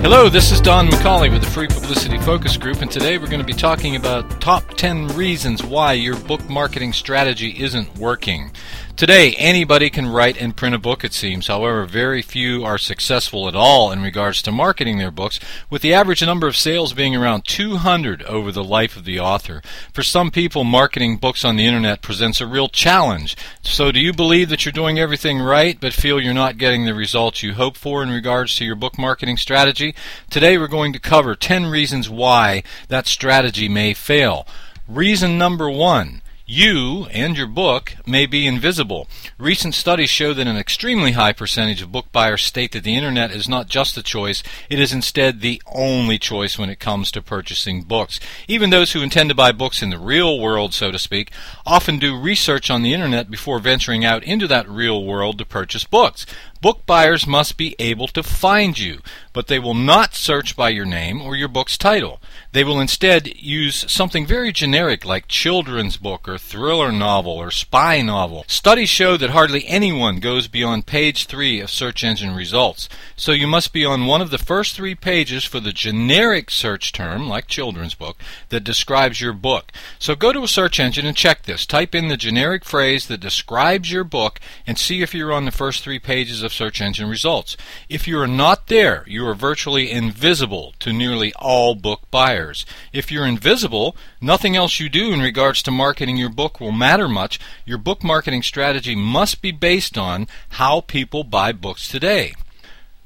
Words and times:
Hello, 0.00 0.28
this 0.28 0.52
is 0.52 0.60
Don 0.60 0.86
McCauley 0.86 1.30
with 1.30 1.42
the 1.42 1.50
Free 1.50 1.66
Publicity 1.66 2.18
Focus 2.18 2.56
Group, 2.56 2.82
and 2.82 2.90
today 2.90 3.18
we're 3.18 3.26
going 3.26 3.40
to 3.40 3.44
be 3.44 3.52
talking 3.52 3.96
about 3.96 4.40
top 4.40 4.62
10 4.76 5.08
reasons 5.08 5.64
why 5.64 5.94
your 5.94 6.16
book 6.16 6.48
marketing 6.48 6.92
strategy 6.92 7.60
isn't 7.60 7.98
working. 7.98 8.52
Today, 8.98 9.36
anybody 9.36 9.90
can 9.90 10.08
write 10.08 10.36
and 10.42 10.56
print 10.56 10.74
a 10.74 10.78
book, 10.78 11.04
it 11.04 11.12
seems. 11.12 11.46
However, 11.46 11.84
very 11.84 12.20
few 12.20 12.64
are 12.64 12.78
successful 12.78 13.46
at 13.46 13.54
all 13.54 13.92
in 13.92 14.02
regards 14.02 14.42
to 14.42 14.50
marketing 14.50 14.98
their 14.98 15.12
books, 15.12 15.38
with 15.70 15.82
the 15.82 15.94
average 15.94 16.20
number 16.20 16.48
of 16.48 16.56
sales 16.56 16.94
being 16.94 17.14
around 17.14 17.44
200 17.44 18.24
over 18.24 18.50
the 18.50 18.64
life 18.64 18.96
of 18.96 19.04
the 19.04 19.20
author. 19.20 19.62
For 19.92 20.02
some 20.02 20.32
people, 20.32 20.64
marketing 20.64 21.18
books 21.18 21.44
on 21.44 21.54
the 21.54 21.64
internet 21.64 22.02
presents 22.02 22.40
a 22.40 22.46
real 22.48 22.68
challenge. 22.68 23.36
So, 23.62 23.92
do 23.92 24.00
you 24.00 24.12
believe 24.12 24.48
that 24.48 24.64
you're 24.64 24.72
doing 24.72 24.98
everything 24.98 25.38
right, 25.38 25.78
but 25.80 25.92
feel 25.92 26.20
you're 26.20 26.34
not 26.34 26.58
getting 26.58 26.84
the 26.84 26.92
results 26.92 27.40
you 27.40 27.54
hope 27.54 27.76
for 27.76 28.02
in 28.02 28.10
regards 28.10 28.56
to 28.56 28.64
your 28.64 28.74
book 28.74 28.98
marketing 28.98 29.36
strategy? 29.36 29.94
Today, 30.28 30.58
we're 30.58 30.66
going 30.66 30.92
to 30.92 30.98
cover 30.98 31.36
10 31.36 31.66
reasons 31.66 32.10
why 32.10 32.64
that 32.88 33.06
strategy 33.06 33.68
may 33.68 33.94
fail. 33.94 34.44
Reason 34.88 35.38
number 35.38 35.70
one 35.70 36.20
you 36.50 37.04
and 37.12 37.36
your 37.36 37.46
book 37.46 37.94
may 38.06 38.24
be 38.24 38.46
invisible. 38.46 39.06
Recent 39.36 39.74
studies 39.74 40.08
show 40.08 40.32
that 40.32 40.46
an 40.46 40.56
extremely 40.56 41.12
high 41.12 41.34
percentage 41.34 41.82
of 41.82 41.92
book 41.92 42.10
buyers 42.10 42.42
state 42.42 42.72
that 42.72 42.84
the 42.84 42.96
internet 42.96 43.30
is 43.30 43.50
not 43.50 43.68
just 43.68 43.98
a 43.98 44.02
choice, 44.02 44.42
it 44.70 44.80
is 44.80 44.90
instead 44.90 45.42
the 45.42 45.60
only 45.66 46.18
choice 46.18 46.58
when 46.58 46.70
it 46.70 46.80
comes 46.80 47.12
to 47.12 47.20
purchasing 47.20 47.82
books. 47.82 48.18
Even 48.48 48.70
those 48.70 48.92
who 48.92 49.02
intend 49.02 49.28
to 49.28 49.34
buy 49.34 49.52
books 49.52 49.82
in 49.82 49.90
the 49.90 49.98
real 49.98 50.40
world, 50.40 50.72
so 50.72 50.90
to 50.90 50.98
speak, 50.98 51.30
often 51.66 51.98
do 51.98 52.18
research 52.18 52.70
on 52.70 52.80
the 52.80 52.94
internet 52.94 53.30
before 53.30 53.58
venturing 53.58 54.02
out 54.02 54.24
into 54.24 54.48
that 54.48 54.66
real 54.70 55.04
world 55.04 55.36
to 55.36 55.44
purchase 55.44 55.84
books. 55.84 56.24
Book 56.62 56.86
buyers 56.86 57.26
must 57.26 57.58
be 57.58 57.76
able 57.78 58.08
to 58.08 58.22
find 58.22 58.78
you, 58.78 59.00
but 59.38 59.46
they 59.46 59.60
will 59.60 59.72
not 59.72 60.16
search 60.16 60.56
by 60.56 60.68
your 60.68 60.84
name 60.84 61.22
or 61.22 61.36
your 61.36 61.46
book's 61.46 61.78
title. 61.78 62.20
They 62.50 62.64
will 62.64 62.80
instead 62.80 63.36
use 63.36 63.88
something 63.88 64.26
very 64.26 64.50
generic 64.50 65.04
like 65.04 65.28
children's 65.28 65.96
book 65.96 66.28
or 66.28 66.38
thriller 66.38 66.90
novel 66.90 67.34
or 67.34 67.52
spy 67.52 68.02
novel. 68.02 68.44
Studies 68.48 68.88
show 68.88 69.16
that 69.16 69.30
hardly 69.30 69.64
anyone 69.68 70.18
goes 70.18 70.48
beyond 70.48 70.86
page 70.86 71.26
3 71.26 71.60
of 71.60 71.70
search 71.70 72.02
engine 72.02 72.34
results, 72.34 72.88
so 73.14 73.30
you 73.30 73.46
must 73.46 73.72
be 73.72 73.84
on 73.84 74.06
one 74.06 74.20
of 74.20 74.30
the 74.30 74.38
first 74.38 74.74
three 74.74 74.96
pages 74.96 75.44
for 75.44 75.60
the 75.60 75.72
generic 75.72 76.50
search 76.50 76.90
term, 76.90 77.28
like 77.28 77.46
children's 77.46 77.94
book, 77.94 78.16
that 78.48 78.64
describes 78.64 79.20
your 79.20 79.32
book. 79.32 79.70
So 80.00 80.16
go 80.16 80.32
to 80.32 80.42
a 80.42 80.48
search 80.48 80.80
engine 80.80 81.06
and 81.06 81.16
check 81.16 81.44
this. 81.44 81.64
Type 81.64 81.94
in 81.94 82.08
the 82.08 82.16
generic 82.16 82.64
phrase 82.64 83.06
that 83.06 83.20
describes 83.20 83.92
your 83.92 84.02
book 84.02 84.40
and 84.66 84.76
see 84.76 85.00
if 85.00 85.14
you're 85.14 85.32
on 85.32 85.44
the 85.44 85.52
first 85.52 85.84
three 85.84 86.00
pages 86.00 86.42
of 86.42 86.52
search 86.52 86.80
engine 86.80 87.08
results. 87.08 87.56
If 87.88 88.08
you 88.08 88.18
are 88.18 88.26
not 88.26 88.66
there, 88.66 89.04
you 89.06 89.27
are 89.28 89.34
virtually 89.34 89.90
invisible 89.90 90.74
to 90.80 90.92
nearly 90.92 91.32
all 91.34 91.74
book 91.74 92.00
buyers. 92.10 92.66
If 92.92 93.12
you're 93.12 93.26
invisible, 93.26 93.96
nothing 94.20 94.56
else 94.56 94.80
you 94.80 94.88
do 94.88 95.12
in 95.12 95.20
regards 95.20 95.62
to 95.62 95.70
marketing 95.70 96.16
your 96.16 96.30
book 96.30 96.60
will 96.60 96.72
matter 96.72 97.08
much. 97.08 97.38
Your 97.64 97.78
book 97.78 98.02
marketing 98.02 98.42
strategy 98.42 98.96
must 98.96 99.42
be 99.42 99.52
based 99.52 99.96
on 99.96 100.26
how 100.50 100.80
people 100.80 101.22
buy 101.24 101.52
books 101.52 101.88
today. 101.88 102.34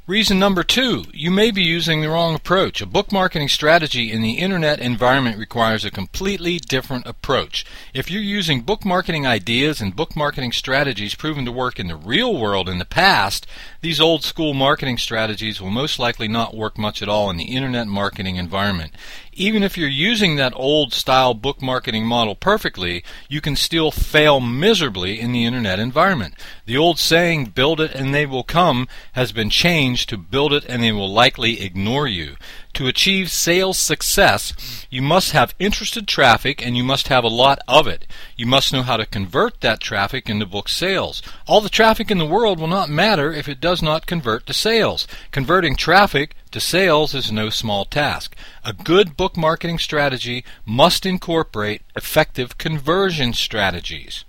Reason 0.09 0.37
number 0.37 0.65
two, 0.65 1.05
you 1.15 1.31
may 1.31 1.53
be 1.53 1.63
using 1.63 2.01
the 2.01 2.09
wrong 2.09 2.35
approach. 2.35 2.81
A 2.81 2.87
book 2.87 3.13
marketing 3.13 3.49
strategy 3.49 4.11
in 4.11 4.21
the 4.21 4.33
internet 4.33 4.81
environment 4.81 5.39
requires 5.39 5.85
a 5.85 5.93
completely 5.93 6.59
different 6.59 7.07
approach. 7.07 7.65
If 7.95 8.11
you're 8.11 8.21
using 8.21 8.63
book 8.63 8.85
marketing 8.85 9.29
ideas 9.29 9.81
and 9.81 9.95
book 9.95 10.17
marketing 10.17 10.51
strategies 10.51 11.15
proven 11.15 11.45
to 11.45 11.53
work 11.53 11.79
in 11.79 11.87
the 11.87 11.95
real 11.95 12.37
world 12.37 12.69
in 12.69 12.79
the 12.79 12.85
past, 12.85 13.47
these 13.81 14.01
old 14.01 14.25
school 14.25 14.55
marketing 14.55 14.99
strategies 14.99 15.61
will 15.61 15.71
most 15.71 16.01
likely 16.01 16.27
not 16.27 16.57
work 16.57 16.77
much 16.77 17.01
at 17.01 17.09
all 17.09 17.31
in 17.31 17.37
the 17.37 17.55
internet 17.55 17.87
marketing 17.87 18.35
environment 18.35 18.95
even 19.33 19.63
if 19.63 19.79
you're 19.79 19.89
using 19.89 20.37
that 20.37 20.53
old 20.55 20.93
style 20.93 21.35
book 21.35 21.63
marketing 21.63 22.07
model 22.07 22.35
perfectly, 22.35 23.03
you 23.29 23.41
can 23.41 23.57
still 23.57 23.91
fail 23.91 24.41
miserably 24.41 25.19
in 25.21 25.33
the 25.33 25.45
internet 25.45 25.79
environment. 25.79 26.35
The 26.67 26.77
old 26.77 26.99
saying, 26.99 27.47
build 27.47 27.81
it 27.81 27.95
and 27.95 28.15
they 28.15 28.27
will 28.27 28.45
come, 28.45 28.89
has 29.13 29.33
been 29.33 29.51
changed 29.51 30.09
to 30.11 30.17
build 30.17 30.53
it 30.53 30.65
and 30.67 30.83
they 30.83 30.93
will 30.93 31.13
likely 31.13 31.63
ignore 31.63 32.07
you. 32.07 32.37
To 32.75 32.87
achieve 32.87 33.31
sales 33.31 33.77
success, 33.77 34.87
you 34.89 35.03
must 35.03 35.33
have 35.33 35.55
interested 35.59 36.09
traffic 36.09 36.65
and 36.65 36.75
you 36.75 36.83
must 36.83 37.09
have 37.09 37.23
a 37.23 37.29
lot 37.29 37.59
of 37.69 37.87
it. 37.87 38.07
You 38.35 38.47
must 38.47 38.73
know 38.73 38.83
how 38.83 38.97
to 38.97 39.05
convert 39.05 39.61
that 39.61 39.81
traffic 39.81 40.31
into 40.31 40.47
book 40.47 40.71
sales. 40.71 41.21
All 41.47 41.61
the 41.61 41.69
traffic 41.69 42.11
in 42.11 42.17
the 42.17 42.25
world 42.25 42.59
will 42.59 42.69
not 42.69 42.89
matter 42.89 43.31
if 43.31 43.47
it 43.47 43.61
does 43.61 43.83
not 43.83 44.07
convert 44.07 44.47
to 44.47 44.55
sales. 44.55 45.07
Converting 45.33 45.77
traffic 45.77 46.35
to 46.51 46.61
sales 46.61 47.15
is 47.15 47.31
no 47.31 47.51
small 47.51 47.85
task. 47.85 48.35
A 48.65 48.73
good 48.73 49.19
book 49.19 49.37
marketing 49.37 49.79
strategy 49.79 50.43
must 50.65 51.05
incorporate 51.05 51.83
effective 51.95 52.57
conversion 52.57 53.35
strategies. 53.35 54.25